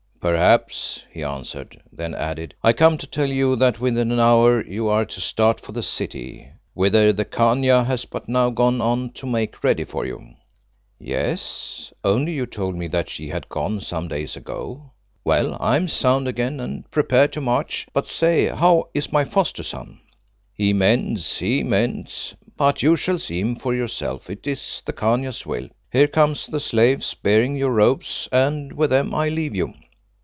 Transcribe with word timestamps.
"Perhaps," 0.21 1.01
he 1.11 1.23
answered, 1.23 1.81
then 1.91 2.13
added, 2.13 2.53
"I 2.61 2.73
come 2.73 2.99
to 2.99 3.07
tell 3.07 3.25
you 3.27 3.55
that 3.55 3.79
within 3.79 4.11
an 4.11 4.19
hour 4.19 4.63
you 4.63 4.87
are 4.87 5.03
to 5.03 5.19
start 5.19 5.59
for 5.59 5.71
the 5.71 5.81
city, 5.81 6.47
whither 6.75 7.11
the 7.11 7.25
Khania 7.25 7.83
has 7.85 8.05
but 8.05 8.29
now 8.29 8.51
gone 8.51 8.81
on 8.81 9.13
to 9.13 9.25
make 9.25 9.63
ready 9.63 9.83
for 9.83 10.05
you." 10.05 10.35
"Yes; 10.99 11.91
only 12.03 12.33
you 12.33 12.45
told 12.45 12.75
me 12.75 12.85
that 12.89 13.09
she 13.09 13.29
had 13.29 13.49
gone 13.49 13.81
some 13.81 14.07
days 14.07 14.35
ago. 14.37 14.91
Well, 15.23 15.57
I 15.59 15.75
am 15.75 15.87
sound 15.87 16.27
again 16.27 16.59
and 16.59 16.87
prepared 16.91 17.33
to 17.33 17.41
march, 17.41 17.87
but 17.91 18.05
say, 18.05 18.45
how 18.49 18.89
is 18.93 19.11
my 19.11 19.25
foster 19.25 19.63
son?" 19.63 20.01
"He 20.53 20.71
mends, 20.71 21.39
he 21.39 21.63
mends. 21.63 22.35
But 22.55 22.83
you 22.83 22.95
shall 22.95 23.17
see 23.17 23.39
him 23.39 23.55
for 23.55 23.73
yourself. 23.73 24.29
It 24.29 24.45
is 24.45 24.83
the 24.85 24.93
Khania's 24.93 25.47
will. 25.47 25.69
Here 25.91 26.07
come 26.07 26.35
the 26.49 26.59
slaves 26.59 27.11
bearing 27.15 27.55
your 27.55 27.71
robes, 27.71 28.29
and 28.31 28.73
with 28.73 28.91
them 28.91 29.15
I 29.15 29.29
leave 29.29 29.55
you." 29.55 29.73